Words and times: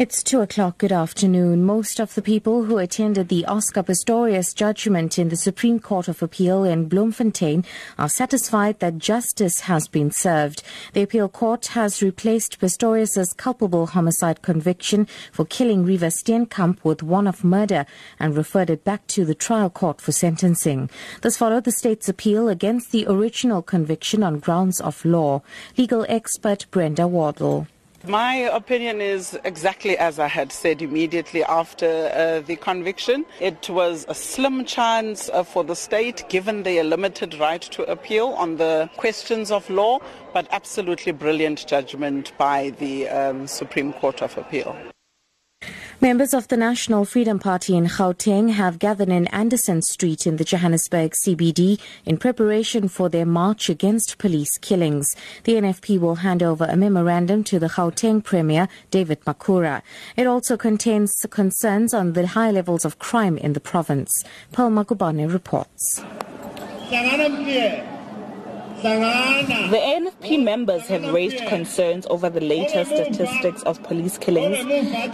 It's 0.00 0.22
two 0.22 0.40
o'clock. 0.40 0.78
Good 0.78 0.92
afternoon. 0.92 1.62
Most 1.66 2.00
of 2.00 2.14
the 2.14 2.22
people 2.22 2.64
who 2.64 2.78
attended 2.78 3.28
the 3.28 3.44
Oscar 3.44 3.82
Pistorius 3.82 4.54
judgment 4.54 5.18
in 5.18 5.28
the 5.28 5.36
Supreme 5.36 5.78
Court 5.78 6.08
of 6.08 6.22
Appeal 6.22 6.64
in 6.64 6.88
Bloemfontein 6.88 7.66
are 7.98 8.08
satisfied 8.08 8.78
that 8.78 8.96
justice 8.96 9.60
has 9.60 9.88
been 9.88 10.10
served. 10.10 10.62
The 10.94 11.02
appeal 11.02 11.28
court 11.28 11.66
has 11.76 12.02
replaced 12.02 12.60
Pistorius's 12.60 13.34
culpable 13.34 13.88
homicide 13.88 14.40
conviction 14.40 15.06
for 15.32 15.44
killing 15.44 15.84
Reeva 15.84 16.10
Steenkamp 16.10 16.82
with 16.82 17.02
one 17.02 17.26
of 17.26 17.44
murder 17.44 17.84
and 18.18 18.34
referred 18.34 18.70
it 18.70 18.84
back 18.84 19.06
to 19.08 19.26
the 19.26 19.34
trial 19.34 19.68
court 19.68 20.00
for 20.00 20.12
sentencing. 20.12 20.88
This 21.20 21.36
followed 21.36 21.64
the 21.64 21.72
state's 21.72 22.08
appeal 22.08 22.48
against 22.48 22.90
the 22.90 23.04
original 23.06 23.60
conviction 23.60 24.22
on 24.22 24.38
grounds 24.38 24.80
of 24.80 25.04
law. 25.04 25.42
Legal 25.76 26.06
expert 26.08 26.64
Brenda 26.70 27.06
Wardle. 27.06 27.66
My 28.06 28.34
opinion 28.34 29.02
is 29.02 29.38
exactly 29.44 29.98
as 29.98 30.18
I 30.18 30.26
had 30.26 30.52
said 30.52 30.80
immediately 30.80 31.44
after 31.44 32.10
uh, 32.14 32.40
the 32.40 32.56
conviction. 32.56 33.26
It 33.40 33.68
was 33.68 34.06
a 34.08 34.14
slim 34.14 34.64
chance 34.64 35.28
uh, 35.28 35.42
for 35.42 35.64
the 35.64 35.76
state, 35.76 36.24
given 36.30 36.62
their 36.62 36.82
limited 36.82 37.34
right 37.34 37.60
to 37.60 37.82
appeal 37.82 38.28
on 38.28 38.56
the 38.56 38.88
questions 38.96 39.50
of 39.50 39.68
law, 39.68 39.98
but 40.32 40.48
absolutely 40.50 41.12
brilliant 41.12 41.66
judgment 41.66 42.32
by 42.38 42.70
the 42.78 43.06
um, 43.10 43.46
Supreme 43.46 43.92
Court 43.92 44.22
of 44.22 44.38
Appeal. 44.38 44.74
Members 46.02 46.32
of 46.32 46.48
the 46.48 46.56
National 46.56 47.04
Freedom 47.04 47.38
Party 47.38 47.76
in 47.76 47.84
Gauteng 47.84 48.52
have 48.52 48.78
gathered 48.78 49.10
in 49.10 49.26
Anderson 49.26 49.82
Street 49.82 50.26
in 50.26 50.38
the 50.38 50.44
Johannesburg 50.44 51.12
CBD 51.12 51.78
in 52.06 52.16
preparation 52.16 52.88
for 52.88 53.10
their 53.10 53.26
march 53.26 53.68
against 53.68 54.16
police 54.16 54.56
killings. 54.56 55.14
The 55.44 55.56
NFP 55.56 56.00
will 56.00 56.14
hand 56.14 56.42
over 56.42 56.64
a 56.64 56.74
memorandum 56.74 57.44
to 57.44 57.58
the 57.58 57.68
Gauteng 57.68 58.24
Premier, 58.24 58.66
David 58.90 59.20
Makhura. 59.26 59.82
It 60.16 60.26
also 60.26 60.56
contains 60.56 61.26
concerns 61.28 61.92
on 61.92 62.14
the 62.14 62.28
high 62.28 62.50
levels 62.50 62.86
of 62.86 62.98
crime 62.98 63.36
in 63.36 63.52
the 63.52 63.60
province. 63.60 64.24
Paul 64.52 64.70
Magubane 64.70 65.30
reports. 65.30 66.02
The 68.82 69.76
NFP 69.76 70.42
members 70.42 70.86
have 70.86 71.12
raised 71.12 71.46
concerns 71.48 72.06
over 72.08 72.30
the 72.30 72.40
latest 72.40 72.90
statistics 72.90 73.62
of 73.64 73.82
police 73.82 74.16
killings. 74.16 74.56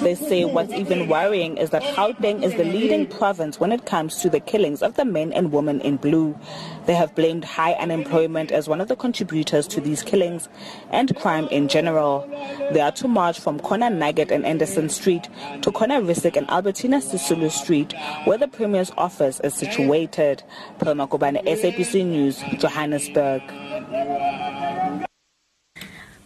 They 0.00 0.14
say 0.14 0.44
what's 0.44 0.72
even 0.72 1.08
worrying 1.08 1.56
is 1.56 1.70
that 1.70 1.82
Gauteng 1.82 2.44
is 2.44 2.54
the 2.54 2.62
leading 2.62 3.08
province 3.08 3.58
when 3.58 3.72
it 3.72 3.84
comes 3.84 4.18
to 4.18 4.30
the 4.30 4.38
killings 4.38 4.82
of 4.82 4.94
the 4.94 5.04
men 5.04 5.32
and 5.32 5.50
women 5.50 5.80
in 5.80 5.96
blue. 5.96 6.38
They 6.86 6.94
have 6.94 7.16
blamed 7.16 7.44
high 7.44 7.72
unemployment 7.72 8.52
as 8.52 8.68
one 8.68 8.80
of 8.80 8.86
the 8.86 8.94
contributors 8.94 9.66
to 9.68 9.80
these 9.80 10.04
killings 10.04 10.48
and 10.90 11.16
crime 11.16 11.48
in 11.48 11.66
general. 11.66 12.24
They 12.72 12.80
are 12.80 12.92
to 12.92 13.08
march 13.08 13.40
from 13.40 13.58
Corner 13.58 13.90
Nugget 13.90 14.30
and 14.30 14.46
Anderson 14.46 14.88
Street 14.88 15.28
to 15.62 15.72
Corner 15.72 16.00
Rissik 16.00 16.36
and 16.36 16.48
Albertina 16.50 16.98
Sisulu 16.98 17.50
Street, 17.50 17.94
where 18.26 18.38
the 18.38 18.46
Premier's 18.46 18.92
office 18.96 19.40
is 19.40 19.54
situated. 19.54 20.44
Pelma 20.78 21.08
Kobane, 21.08 21.44
SABC 21.44 22.06
News, 22.06 22.40
Johannesburg 22.60 23.42
and 23.56 23.86
you. 23.90 23.98
are 23.98 25.05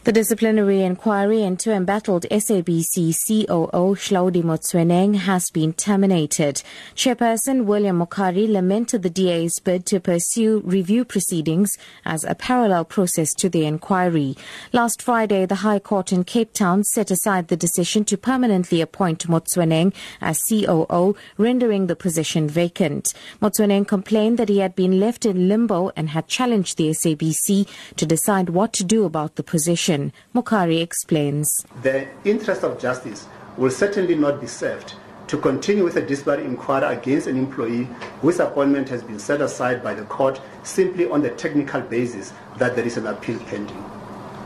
the 0.03 0.13
disciplinary 0.13 0.81
inquiry 0.81 1.43
into 1.43 1.75
embattled 1.75 2.25
SABC 2.31 3.13
COO 3.13 3.95
Hlaudi 3.95 4.43
Motsoeneng 4.43 5.17
has 5.17 5.51
been 5.51 5.75
terminated. 5.75 6.63
Chairperson 6.97 7.67
William 7.67 8.01
Mokhari 8.01 8.49
lamented 8.51 9.03
the 9.03 9.11
DA's 9.11 9.61
bid 9.63 9.85
to 9.85 10.01
pursue 10.01 10.63
review 10.65 11.05
proceedings 11.05 11.77
as 12.07 12.25
a 12.25 12.35
parallel 12.35 12.87
process 12.87 13.35
to 13.35 13.51
the 13.51 13.67
inquiry. 13.67 14.39
Last 14.73 15.03
Friday, 15.03 15.45
the 15.45 15.57
High 15.57 15.81
Court 15.81 16.15
in 16.15 16.25
Cape 16.25 16.55
Town 16.55 16.83
set 16.83 17.11
aside 17.11 17.49
the 17.49 17.57
decision 17.57 18.07
to 18.07 18.17
permanently 18.17 18.81
appoint 18.81 19.29
Motsoeneng 19.29 19.93
as 20.23 20.41
COO, 20.49 21.15
rendering 21.37 21.89
the 21.89 21.95
position 21.95 22.49
vacant. 22.49 23.13
Motsoeneng 23.43 23.87
complained 23.87 24.39
that 24.39 24.49
he 24.49 24.61
had 24.61 24.75
been 24.75 24.99
left 24.99 25.27
in 25.27 25.47
limbo 25.47 25.91
and 25.95 26.09
had 26.09 26.27
challenged 26.27 26.79
the 26.79 26.89
SABC 26.89 27.69
to 27.97 28.07
decide 28.07 28.49
what 28.49 28.73
to 28.73 28.83
do 28.83 29.05
about 29.05 29.37
the 29.37 29.43
position. 29.43 29.90
Mokhari 30.35 30.81
explains. 30.81 31.67
The 31.83 32.07
interest 32.25 32.63
of 32.63 32.79
justice 32.79 33.27
will 33.57 33.71
certainly 33.71 34.15
not 34.15 34.41
be 34.41 34.47
served 34.47 34.95
to 35.27 35.37
continue 35.37 35.83
with 35.83 35.97
a 35.97 36.01
disparate 36.01 36.47
inquiry 36.47 36.85
against 36.97 37.27
an 37.27 37.37
employee 37.37 37.89
whose 38.21 38.39
appointment 38.41 38.89
has 38.89 39.03
been 39.03 39.19
set 39.19 39.41
aside 39.41 39.83
by 39.83 39.95
the 39.95 40.05
court 40.05 40.41
simply 40.63 41.09
on 41.11 41.23
the 41.23 41.31
technical 41.31 41.81
basis 41.81 42.33
that 42.59 42.77
there 42.77 42.87
is 42.87 42.97
an 42.97 43.07
appeal 43.07 43.39
pending. 43.41 43.85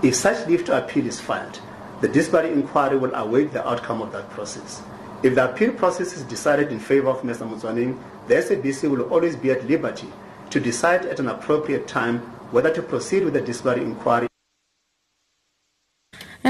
If 0.02 0.14
such 0.14 0.46
leave 0.46 0.64
to 0.67 0.79
appeal 0.79 1.06
is 1.06 1.20
filed, 1.20 1.61
the 2.00 2.08
disparate 2.08 2.52
inquiry 2.52 2.96
will 2.96 3.14
await 3.14 3.52
the 3.52 3.67
outcome 3.67 4.02
of 4.02 4.12
that 4.12 4.31
process. 4.31 4.82
If 5.23 5.35
the 5.35 5.50
appeal 5.50 5.73
process 5.73 6.17
is 6.17 6.23
decided 6.23 6.70
in 6.70 6.79
favor 6.79 7.08
of 7.08 7.23
Mr. 7.23 7.49
Motsoeneng, 7.49 7.99
the 8.29 8.35
SABC 8.37 8.91
will 8.91 9.02
always 9.12 9.37
be 9.37 9.50
at 9.50 9.67
liberty 9.67 10.08
to 10.50 10.61
decide 10.61 11.06
at 11.06 11.20
an 11.20 11.29
appropriate 11.29 11.87
time 11.87 12.19
whether 12.50 12.73
to 12.73 12.82
proceed 12.82 13.25
with 13.25 13.35
the 13.35 13.41
disparate 13.41 13.82
inquiry 13.82 14.29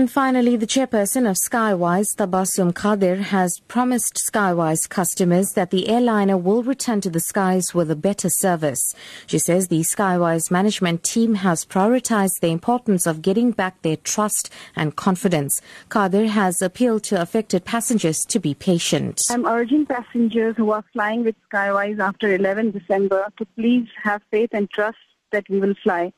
and 0.04 0.10
finally, 0.10 0.54
the 0.54 0.66
chairperson 0.66 1.26
of 1.26 1.38
Skywise, 1.38 2.14
Tabassum 2.14 2.74
Qadir, 2.74 3.20
has 3.20 3.58
promised 3.68 4.20
Skywise 4.30 4.86
customers 4.86 5.52
that 5.52 5.70
the 5.70 5.88
airliner 5.88 6.36
will 6.36 6.62
return 6.62 7.00
to 7.00 7.08
the 7.08 7.20
skies 7.20 7.72
with 7.72 7.90
a 7.90 7.96
better 7.96 8.28
service. 8.28 8.82
She 9.26 9.38
says 9.38 9.68
the 9.68 9.80
Skywise 9.80 10.50
management 10.50 11.04
team 11.04 11.36
has 11.36 11.64
prioritized 11.64 12.40
the 12.42 12.48
importance 12.48 13.06
of 13.06 13.22
getting 13.22 13.52
back 13.52 13.80
their 13.80 13.96
trust 13.96 14.50
and 14.76 14.94
confidence. 14.94 15.58
Qadir 15.88 16.28
has 16.28 16.60
appealed 16.60 17.04
to 17.04 17.22
affected 17.22 17.64
passengers 17.64 18.26
to 18.28 18.38
be 18.38 18.52
patient. 18.52 19.22
I'm 19.30 19.46
urging 19.46 19.86
passengers 19.86 20.54
who 20.58 20.70
are 20.72 20.84
flying 20.92 21.24
with 21.24 21.36
Skywise 21.50 21.98
after 21.98 22.34
11 22.34 22.72
December 22.72 23.32
to 23.38 23.46
please 23.56 23.88
have 24.02 24.20
faith 24.30 24.50
and 24.52 24.68
trust 24.68 24.98
that 25.32 25.48
we 25.48 25.60
will 25.60 25.74
fly. 25.82 26.12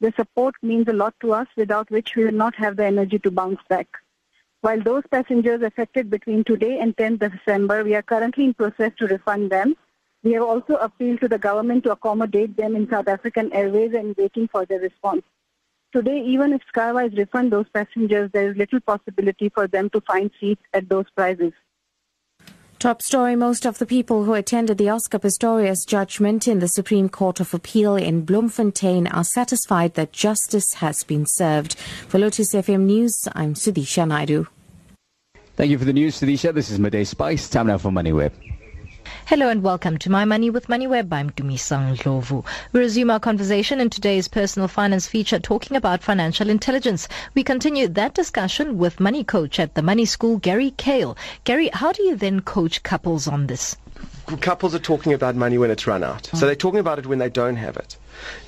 The 0.00 0.12
support 0.16 0.54
means 0.62 0.88
a 0.88 0.94
lot 0.94 1.14
to 1.20 1.34
us, 1.34 1.46
without 1.56 1.90
which 1.90 2.16
we 2.16 2.24
will 2.24 2.32
not 2.32 2.54
have 2.56 2.76
the 2.76 2.86
energy 2.86 3.18
to 3.18 3.30
bounce 3.30 3.60
back. 3.68 3.86
While 4.62 4.82
those 4.82 5.02
passengers 5.10 5.62
affected 5.62 6.08
between 6.08 6.44
today 6.44 6.78
and 6.80 6.96
10th 6.96 7.30
December, 7.30 7.84
we 7.84 7.94
are 7.94 8.02
currently 8.02 8.44
in 8.44 8.54
process 8.54 8.92
to 8.98 9.06
refund 9.06 9.50
them. 9.50 9.76
We 10.22 10.32
have 10.32 10.42
also 10.42 10.76
appealed 10.76 11.20
to 11.20 11.28
the 11.28 11.38
government 11.38 11.84
to 11.84 11.92
accommodate 11.92 12.56
them 12.56 12.76
in 12.76 12.88
South 12.88 13.08
African 13.08 13.52
Airways 13.52 13.92
and 13.94 14.14
waiting 14.16 14.48
for 14.48 14.66
their 14.66 14.80
response. 14.80 15.22
Today, 15.92 16.20
even 16.20 16.52
if 16.52 16.62
Skywise 16.72 17.16
refund 17.16 17.52
those 17.52 17.68
passengers, 17.72 18.30
there 18.32 18.50
is 18.50 18.56
little 18.56 18.80
possibility 18.80 19.48
for 19.48 19.66
them 19.66 19.90
to 19.90 20.00
find 20.02 20.30
seats 20.38 20.62
at 20.72 20.88
those 20.88 21.06
prices. 21.16 21.52
Top 22.80 23.02
story 23.02 23.36
Most 23.36 23.66
of 23.66 23.76
the 23.76 23.84
people 23.84 24.24
who 24.24 24.32
attended 24.32 24.78
the 24.78 24.88
Oscar 24.88 25.18
Pistorius 25.18 25.86
judgment 25.86 26.48
in 26.48 26.60
the 26.60 26.66
Supreme 26.66 27.10
Court 27.10 27.38
of 27.38 27.52
Appeal 27.52 27.94
in 27.94 28.22
Bloemfontein 28.24 29.06
are 29.08 29.22
satisfied 29.22 29.92
that 29.96 30.14
justice 30.14 30.72
has 30.76 31.02
been 31.02 31.26
served. 31.28 31.74
For 32.08 32.18
Lotus 32.18 32.54
FM 32.54 32.84
News, 32.84 33.28
I'm 33.34 33.52
Sudisha 33.52 34.08
Naidu. 34.08 34.46
Thank 35.56 35.70
you 35.70 35.76
for 35.76 35.84
the 35.84 35.92
news, 35.92 36.18
Sudisha. 36.18 36.54
This 36.54 36.70
is 36.70 36.78
Midday 36.78 37.04
Spice. 37.04 37.50
Time 37.50 37.66
now 37.66 37.76
for 37.76 37.90
MoneyWeb. 37.90 38.32
Hello 39.30 39.48
and 39.48 39.62
welcome 39.62 39.96
to 39.98 40.10
My 40.10 40.24
Money 40.24 40.50
with 40.50 40.66
MoneyWeb. 40.66 41.12
I'm 41.12 41.30
Dumisang 41.30 42.04
Lovu. 42.04 42.42
We 42.72 42.80
resume 42.80 43.10
our 43.12 43.20
conversation 43.20 43.78
in 43.78 43.88
today's 43.88 44.26
personal 44.26 44.66
finance 44.66 45.06
feature 45.06 45.38
talking 45.38 45.76
about 45.76 46.02
financial 46.02 46.50
intelligence. 46.50 47.06
We 47.34 47.44
continue 47.44 47.86
that 47.86 48.14
discussion 48.14 48.76
with 48.76 48.98
money 48.98 49.22
coach 49.22 49.60
at 49.60 49.76
the 49.76 49.82
Money 49.82 50.04
School, 50.04 50.38
Gary 50.38 50.72
Kale. 50.72 51.16
Gary, 51.44 51.70
how 51.72 51.92
do 51.92 52.02
you 52.02 52.16
then 52.16 52.40
coach 52.40 52.82
couples 52.82 53.28
on 53.28 53.46
this? 53.46 53.76
Couples 54.40 54.74
are 54.74 54.80
talking 54.80 55.12
about 55.12 55.36
money 55.36 55.58
when 55.58 55.70
it's 55.70 55.86
run 55.86 56.02
out. 56.02 56.26
So 56.34 56.46
they're 56.46 56.56
talking 56.56 56.80
about 56.80 56.98
it 56.98 57.06
when 57.06 57.20
they 57.20 57.30
don't 57.30 57.54
have 57.54 57.76
it. 57.76 57.96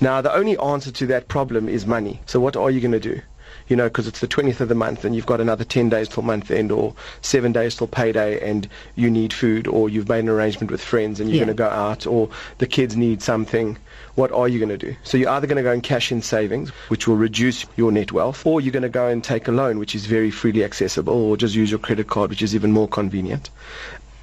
Now, 0.00 0.20
the 0.20 0.34
only 0.34 0.58
answer 0.58 0.90
to 0.90 1.06
that 1.06 1.28
problem 1.28 1.68
is 1.68 1.86
money. 1.86 2.20
So 2.26 2.40
what 2.40 2.56
are 2.56 2.72
you 2.72 2.80
going 2.80 2.90
to 2.90 2.98
do? 2.98 3.20
You 3.68 3.76
know, 3.76 3.84
because 3.84 4.06
it's 4.06 4.20
the 4.20 4.28
20th 4.28 4.60
of 4.60 4.68
the 4.68 4.74
month 4.74 5.04
and 5.04 5.14
you've 5.14 5.26
got 5.26 5.40
another 5.40 5.64
10 5.64 5.88
days 5.88 6.08
till 6.08 6.22
month 6.22 6.50
end 6.50 6.72
or 6.72 6.94
seven 7.20 7.52
days 7.52 7.76
till 7.76 7.86
payday 7.86 8.40
and 8.48 8.68
you 8.96 9.10
need 9.10 9.32
food 9.32 9.66
or 9.66 9.88
you've 9.88 10.08
made 10.08 10.20
an 10.20 10.28
arrangement 10.28 10.70
with 10.70 10.82
friends 10.82 11.20
and 11.20 11.30
you're 11.30 11.38
yeah. 11.38 11.44
going 11.44 11.56
to 11.56 11.62
go 11.62 11.68
out 11.68 12.06
or 12.06 12.28
the 12.58 12.66
kids 12.66 12.96
need 12.96 13.22
something. 13.22 13.78
What 14.14 14.30
are 14.32 14.46
you 14.46 14.58
going 14.58 14.68
to 14.68 14.78
do? 14.78 14.94
So 15.04 15.16
you're 15.16 15.30
either 15.30 15.46
going 15.46 15.56
to 15.56 15.62
go 15.62 15.72
and 15.72 15.82
cash 15.82 16.12
in 16.12 16.20
savings, 16.20 16.70
which 16.88 17.08
will 17.08 17.16
reduce 17.16 17.64
your 17.76 17.90
net 17.90 18.12
wealth, 18.12 18.44
or 18.44 18.60
you're 18.60 18.72
going 18.72 18.82
to 18.82 18.90
go 18.90 19.08
and 19.08 19.24
take 19.24 19.48
a 19.48 19.52
loan, 19.52 19.78
which 19.78 19.94
is 19.94 20.04
very 20.04 20.30
freely 20.30 20.64
accessible, 20.64 21.14
or 21.14 21.36
just 21.36 21.54
use 21.54 21.70
your 21.70 21.78
credit 21.78 22.08
card, 22.08 22.28
which 22.28 22.42
is 22.42 22.54
even 22.54 22.72
more 22.72 22.88
convenient. 22.88 23.48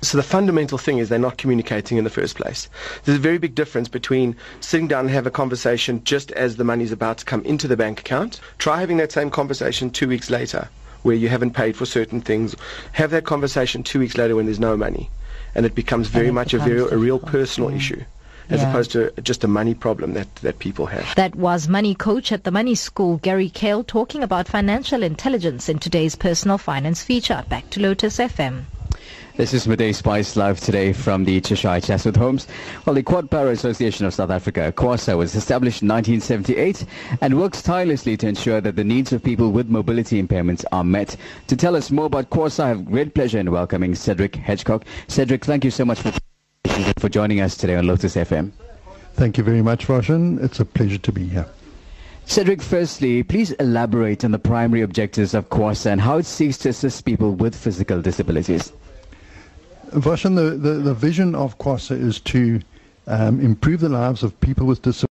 So 0.01 0.18
the 0.18 0.24
fundamental 0.24 0.78
thing 0.78 0.98
is 0.98 1.10
they're 1.10 1.19
not 1.19 1.38
communicating 1.38 1.98
in 1.98 2.04
the 2.06 2.10
first 2.10 2.36
place. 2.36 2.69
There's 3.04 3.18
a 3.18 3.22
very 3.22 3.38
big 3.38 3.54
difference 3.54 3.90
between 3.90 4.36
sitting 4.62 4.88
down 4.88 5.01
and 5.01 5.10
have 5.10 5.28
a 5.28 5.31
conversation 5.31 6.01
just 6.06 6.31
as 6.31 6.56
the 6.56 6.63
money's 6.63 6.92
about 6.92 7.18
to 7.19 7.25
come 7.25 7.44
into 7.44 7.68
the 7.68 7.75
bank 7.75 8.00
account. 8.00 8.40
Try 8.60 8.80
having 8.80 8.98
that 8.98 9.12
same 9.12 9.30
conversation 9.30 9.90
two 9.90 10.07
weeks 10.07 10.30
later 10.30 10.69
where 11.04 11.16
you 11.16 11.30
haven't 11.30 11.51
paid 11.51 11.75
for 11.75 11.86
certain 11.86 12.22
things. 12.22 12.56
Have 12.94 13.12
that 13.12 13.25
conversation 13.25 13.84
two 13.84 14.00
weeks 14.00 14.18
later 14.18 14.36
when 14.36 14.46
there's 14.46 14.60
no 14.60 14.78
money. 14.78 15.10
And 15.56 15.66
it 15.66 15.75
becomes 15.75 16.07
very 16.07 16.28
it 16.28 16.34
much 16.34 16.51
becomes 16.51 16.72
a 16.72 16.75
very 16.75 16.92
a 16.92 16.98
real 16.98 17.19
personal 17.19 17.72
yeah. 17.72 17.78
issue. 17.78 18.04
as 18.50 18.62
Yeah. 18.62 18.69
opposed 18.69 18.92
to 18.92 19.12
just 19.22 19.44
a 19.44 19.48
money 19.48 19.75
problem 19.75 20.13
that, 20.13 20.34
that 20.38 20.57
people 20.60 20.88
have. 20.88 21.13
That 21.16 21.36
was 21.36 21.68
money 21.68 21.94
coach 21.94 22.31
at 22.31 22.46
the 22.46 22.51
Money 22.51 22.74
School, 22.74 23.18
Gary 23.18 23.50
Kale, 23.50 23.84
talking 23.84 24.24
about 24.24 24.48
financial 24.48 25.04
intelligence 25.04 25.69
in 25.69 25.78
today's 25.78 26.16
personal 26.16 26.57
finance 26.57 27.04
feature. 27.04 27.44
Back 27.48 27.69
to 27.72 27.80
Lotus 27.80 28.18
FM. 28.18 28.63
This 29.36 29.54
is 29.54 29.68
Midday 29.68 29.94
Spice 29.94 30.36
live 30.36 30.60
today 30.60 30.92
from 30.92 31.24
the 31.24 31.40
Cheshire 31.40 31.80
Chatsworth 31.80 32.18
Homes. 32.18 32.46
Well, 32.86 32.94
the 32.94 33.04
Quad 33.04 33.32
Para 33.32 33.52
Association 33.52 34.06
of 34.06 34.14
South 34.14 34.30
Africa, 34.32 34.74
QASA, 34.76 35.18
was 35.18 35.34
established 35.34 35.82
in 35.82 35.88
1978 35.88 36.86
and 37.22 37.40
works 37.40 37.62
tirelessly 37.62 38.18
to 38.18 38.28
ensure 38.28 38.60
that 38.60 38.76
the 38.76 38.84
needs 38.84 39.14
of 39.14 39.24
people 39.24 39.52
with 39.52 39.70
mobility 39.70 40.22
impairments 40.22 40.66
are 40.74 40.84
met. 40.84 41.16
To 41.48 41.56
tell 41.56 41.78
us 41.78 41.90
more 41.90 42.08
about 42.08 42.30
QASA, 42.32 42.60
I 42.64 42.68
have 42.68 42.86
great 42.86 43.14
pleasure 43.14 43.40
in 43.40 43.50
welcoming 43.50 43.96
Cedric 43.96 44.34
Hedgecock. 44.34 44.84
Cedric, 45.08 45.46
thank 45.46 45.64
you 45.64 45.72
so 45.72 45.86
much 45.86 46.02
for, 46.02 46.12
for 47.00 47.08
joining 47.08 47.40
us 47.40 47.56
today 47.56 47.76
on 47.76 47.88
Lotus 47.88 48.16
FM. 48.16 48.52
Thank 49.14 49.38
you 49.38 49.44
very 49.46 49.62
much, 49.62 49.88
Roshan. 49.88 50.40
It's 50.44 50.60
a 50.60 50.66
pleasure 50.66 50.98
to 50.98 51.12
be 51.14 51.28
here. 51.28 51.46
Cedric, 52.26 52.62
firstly, 52.62 53.24
please 53.24 53.52
elaborate 53.54 54.24
on 54.24 54.32
the 54.32 54.38
primary 54.38 54.82
objectives 54.82 55.34
of 55.34 55.50
QASA 55.50 55.88
and 55.94 56.02
how 56.02 56.18
it 56.18 56.26
seeks 56.26 56.58
to 56.60 56.70
assist 56.70 57.06
people 57.06 57.34
with 57.36 57.56
physical 57.56 58.02
disabilities. 58.02 58.72
Roshan, 59.94 60.36
the, 60.36 60.51
the, 60.51 60.74
the 60.74 60.94
vision 60.94 61.36
of 61.36 61.57
QASA 61.57 62.00
is 62.00 62.19
to 62.21 62.62
um, 63.07 63.39
improve 63.39 63.80
the 63.80 63.89
lives 63.89 64.24
of 64.24 64.39
people 64.39 64.65
with 64.65 64.81
disabilities. 64.81 65.06